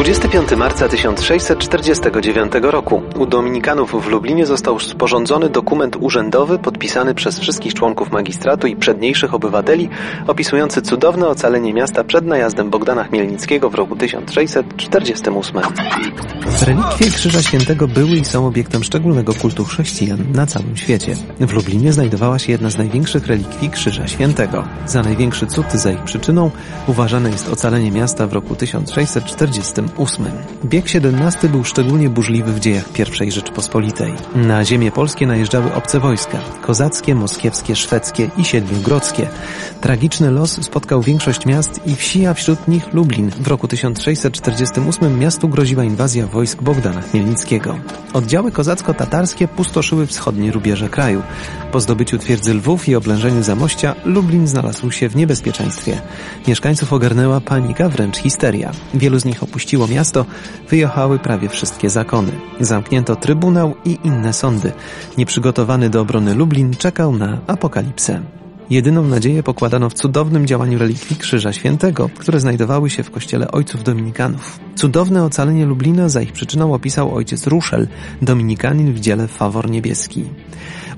[0.00, 7.74] 25 marca 1649 roku u Dominikanów w Lublinie został sporządzony dokument urzędowy podpisany przez wszystkich
[7.74, 9.88] członków magistratu i przedniejszych obywateli
[10.26, 15.60] opisujący cudowne ocalenie miasta przed najazdem Bogdana Chmielnickiego w roku 1648.
[16.66, 21.16] Relikwie Krzyża Świętego były i są obiektem szczególnego kultu chrześcijan na całym świecie.
[21.40, 24.64] W Lublinie znajdowała się jedna z największych relikwii Krzyża Świętego.
[24.86, 26.50] Za największy cud za ich przyczyną
[26.86, 29.89] uważane jest ocalenie miasta w roku 1648.
[30.64, 32.84] Bieg XVII był szczególnie burzliwy w dziejach
[33.26, 34.12] I Rzeczpospolitej.
[34.34, 39.28] Na ziemię polskie najeżdżały obce wojska, kozackie, moskiewskie, szwedzkie i siedmiogrodzkie.
[39.80, 43.30] Tragiczny los spotkał większość miast i wsi, a wśród nich Lublin.
[43.30, 47.76] W roku 1648 miastu groziła inwazja wojsk Bogdana Chmielnickiego.
[48.12, 51.22] Oddziały kozacko-tatarskie pustoszyły wschodnie rubieże kraju.
[51.72, 56.00] Po zdobyciu twierdzy Lwów i oblężeniu Zamościa, Lublin znalazł się w niebezpieczeństwie.
[56.48, 58.70] Mieszkańców ogarnęła panika, wręcz histeria.
[58.94, 60.26] Wielu z nich opuściło miasto,
[60.68, 62.32] wyjechały prawie wszystkie zakony.
[62.60, 64.72] Zamknięto trybunał i inne sądy.
[65.18, 68.22] Nieprzygotowany do obrony Lublin czekał na apokalipsę.
[68.70, 73.84] Jedyną nadzieję pokładano w cudownym działaniu relikwii Krzyża Świętego, które znajdowały się w kościele ojców
[73.84, 74.60] dominikanów.
[74.74, 77.88] Cudowne ocalenie Lublina za ich przyczyną opisał ojciec Ruszel,
[78.22, 80.24] dominikanin w dziele Fawor Niebieski.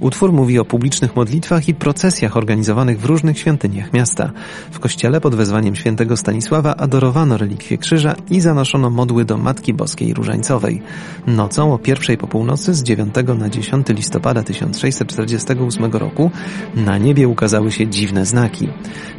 [0.03, 4.31] Utwór mówi o publicznych modlitwach i procesjach organizowanych w różnych świątyniach miasta.
[4.71, 10.15] W kościele pod wezwaniem świętego Stanisława adorowano relikwie krzyża i zanoszono modły do Matki Boskiej
[10.15, 10.83] Różańcowej.
[11.27, 16.31] Nocą o pierwszej po północy z 9 na 10 listopada 1648 roku
[16.75, 18.69] na niebie ukazały się dziwne znaki.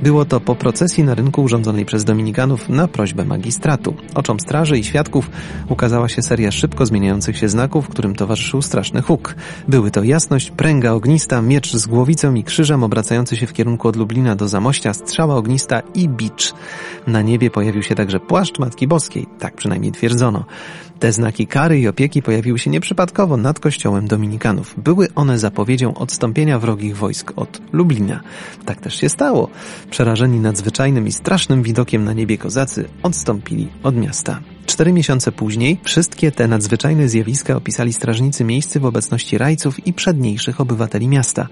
[0.01, 3.95] Było to po procesji na rynku urządzonej przez dominikanów na prośbę magistratu.
[4.15, 5.29] Oczom straży i świadków
[5.69, 9.35] ukazała się seria szybko zmieniających się znaków, którym towarzyszył straszny huk.
[9.67, 13.95] Były to jasność, pręga ognista, miecz z głowicą i krzyżem obracający się w kierunku od
[13.95, 16.53] Lublina do Zamościa, strzała ognista i bicz.
[17.07, 20.45] Na niebie pojawił się także płaszcz Matki Boskiej, tak przynajmniej twierdzono.
[20.99, 24.73] Te znaki kary i opieki pojawiły się nieprzypadkowo nad kościołem dominikanów.
[24.77, 28.19] Były one zapowiedzią odstąpienia wrogich wojsk od Lublina.
[28.65, 29.49] Tak też się stało.
[29.89, 34.39] Przerażeni nadzwyczajnym i strasznym widokiem na niebie kozacy odstąpili od miasta.
[34.65, 40.61] Cztery miesiące później wszystkie te nadzwyczajne zjawiska opisali strażnicy miejscy w obecności rajców i przedniejszych
[40.61, 41.47] obywateli miasta.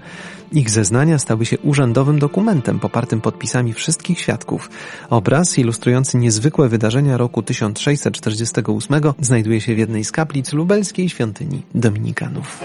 [0.52, 4.70] Ich zeznania stały się urzędowym dokumentem popartym podpisami wszystkich świadków.
[5.10, 12.60] Obraz ilustrujący niezwykłe wydarzenia roku 1648 znajduje się w jednej z kaplic lubelskiej świątyni Dominikanów.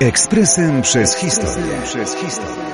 [0.00, 1.82] Ekspresem przez historię.
[1.84, 2.70] Przez historię.